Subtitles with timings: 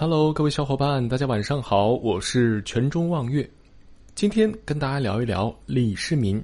[0.00, 3.50] Hello，各位小伙伴，大家晚上好，我是泉中望月。
[4.14, 6.40] 今天跟大家聊一聊李世民。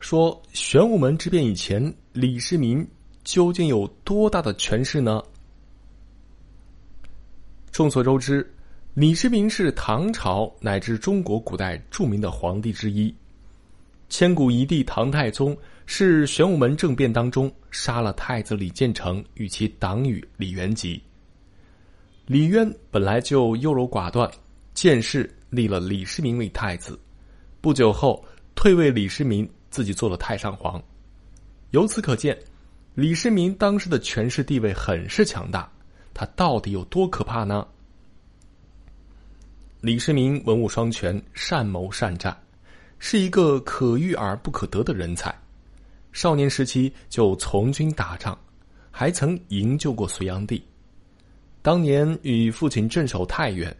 [0.00, 2.88] 说玄武门之变以前，李世民
[3.24, 5.22] 究竟有多大的权势呢？
[7.70, 8.50] 众所周知，
[8.94, 13.14] 李世民是唐朝乃至中国古代著名的皇帝之一。
[14.08, 15.54] 千古一帝唐太宗
[15.84, 20.98] 是玄武门政变当中杀了太子李建成与其党羽李元吉。
[22.26, 24.28] 李渊本来就优柔寡断，
[24.74, 26.98] 见势立了李世民为太子。
[27.60, 28.24] 不久后，
[28.56, 30.82] 退位李世民自己做了太上皇。
[31.70, 32.36] 由此可见，
[32.94, 35.70] 李世民当时的权势地位很是强大。
[36.12, 37.64] 他到底有多可怕呢？
[39.80, 42.36] 李世民文武双全，善谋善战，
[42.98, 45.32] 是一个可遇而不可得的人才。
[46.10, 48.36] 少年时期就从军打仗，
[48.90, 50.60] 还曾营救过隋炀帝。
[51.66, 53.76] 当年与父亲镇守太原，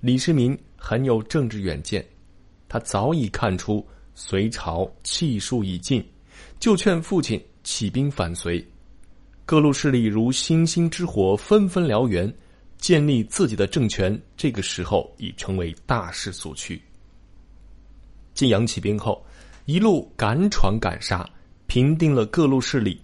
[0.00, 2.06] 李世民很有政治远见，
[2.68, 3.82] 他早已看出
[4.14, 6.06] 隋朝气数已尽，
[6.60, 8.62] 就劝父亲起兵反隋。
[9.46, 12.30] 各路势力如星星之火，纷纷燎原，
[12.76, 14.20] 建立自己的政权。
[14.36, 16.78] 这个时候已成为大势所趋。
[18.34, 19.24] 晋阳起兵后，
[19.64, 21.26] 一路敢闯敢杀，
[21.66, 23.00] 平定了各路势力，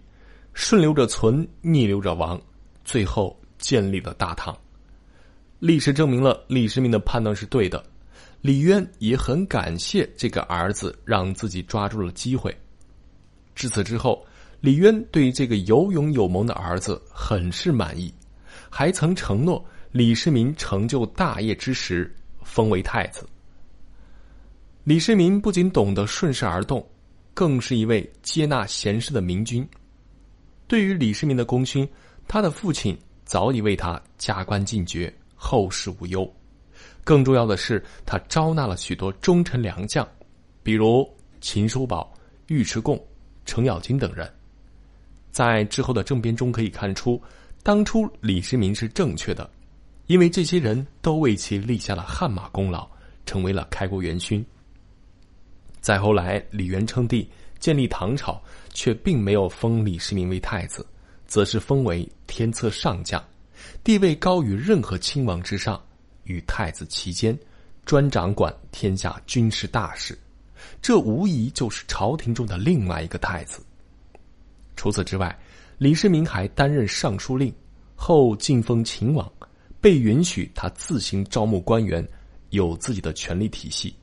[0.53, 2.39] 顺流者存，逆流者亡，
[2.85, 3.35] 最后。
[3.59, 4.57] 建立了大唐，
[5.59, 7.85] 历史证明了李世民的判断是对的。
[8.41, 12.57] 李渊也很感谢这个儿子，让自己抓住了机会。
[13.55, 14.25] 至此之后，
[14.61, 18.15] 李渊对这个有勇有谋的儿子很是满意，
[18.71, 22.15] 还曾承诺李世民成就大业之时
[22.45, 23.29] 封为太子。
[24.85, 26.89] 李世民不仅懂得顺势而动，
[27.35, 29.69] 更是一位接纳贤士的明君。
[30.69, 31.87] 对于李世民的功勋，
[32.29, 32.97] 他的父亲。
[33.29, 36.27] 早已为他加官进爵，后事无忧。
[37.05, 40.09] 更重要的是，他招纳了许多忠臣良将，
[40.63, 41.07] 比如
[41.39, 42.11] 秦叔宝、
[42.47, 42.99] 尉迟恭、
[43.45, 44.27] 程咬金等人。
[45.31, 47.23] 在之后的政变中可以看出，
[47.63, 49.49] 当初李世民是正确的，
[50.07, 52.89] 因为这些人都为其立下了汗马功劳，
[53.27, 54.43] 成为了开国元勋。
[55.83, 57.29] 再后来，李元称帝，
[57.61, 58.41] 建立唐朝，
[58.73, 60.87] 却并没有封李世民为太子。
[61.29, 63.23] 则是封为天策上将，
[63.85, 65.81] 地位高于任何亲王之上，
[66.25, 67.39] 与太子齐肩，
[67.85, 70.19] 专掌管天下军事大事。
[70.81, 73.63] 这无疑就是朝廷中的另外一个太子。
[74.75, 75.39] 除此之外，
[75.77, 77.53] 李世民还担任尚书令，
[77.95, 79.31] 后晋封秦王，
[79.81, 82.07] 被允许他自行招募官员，
[82.51, 83.95] 有自己的权力体系。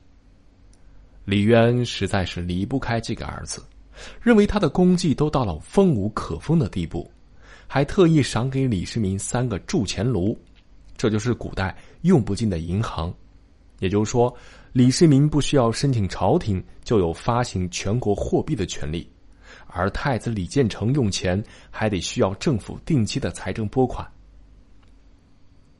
[1.24, 3.60] 李渊实在是离不开这个儿子，
[4.22, 7.10] 认为他的功绩都到了封无可封的地步。
[7.66, 10.38] 还特意赏给李世民三个铸钱炉，
[10.96, 13.12] 这就是古代用不尽的银行。
[13.80, 14.34] 也就是说，
[14.72, 19.06] 李世民不需要申请朝廷，就有发行全国货币的权利；
[19.66, 24.06] 而太子李建成用钱，还得需要政府定期的财政拨款。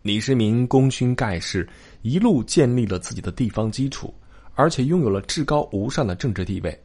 [0.03, 1.67] 李世民功勋盖世，
[2.03, 4.15] 一路建立了自己的地方基础，
[4.55, 6.79] 而且拥有了至高无上的政治地位，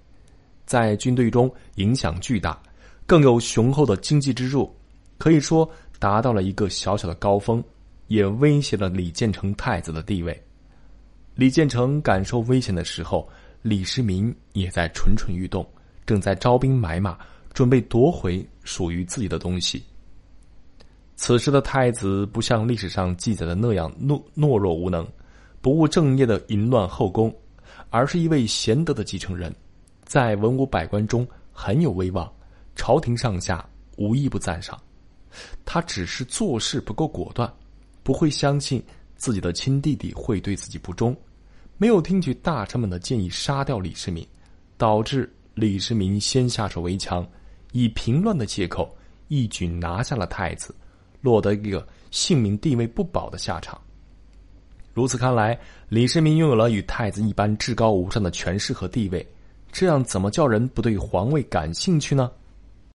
[0.66, 2.58] 在军队中影响巨大，
[3.06, 4.74] 更有雄厚的经济支柱。
[5.22, 7.64] 可以说达到了一个小小的高峰，
[8.08, 10.44] 也威胁了李建成太子的地位。
[11.36, 13.30] 李建成感受危险的时候，
[13.62, 15.64] 李世民也在蠢蠢欲动，
[16.08, 17.20] 正在招兵买马，
[17.54, 19.84] 准备夺回属于自己的东西。
[21.16, 25.08] 此时的太子不像历史上记载的那样懦懦弱无能、
[25.62, 27.32] 不务正业的淫乱后宫，
[27.92, 29.54] 而是一位贤德的继承人，
[30.04, 32.28] 在文武百官中很有威望，
[32.76, 33.64] 朝廷上下
[33.98, 34.76] 无一不赞赏。
[35.66, 37.52] 他只是做事不够果断，
[38.04, 38.84] 不会相信
[39.16, 41.16] 自己的亲弟弟会对自己不忠，
[41.78, 44.26] 没有听取大臣们的建议杀掉李世民，
[44.78, 47.28] 导致李世民先下手为强，
[47.72, 48.96] 以平乱的借口
[49.28, 50.74] 一举拿下了太子，
[51.22, 53.80] 落得一个性命地位不保的下场。
[54.94, 55.58] 如此看来，
[55.88, 59.26] 李世民拥有了与太子一般至高无上的权势和地位，
[59.72, 62.30] 这样怎么叫人不对皇位感兴趣呢？